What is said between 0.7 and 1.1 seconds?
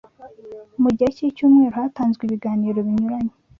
Mu gihe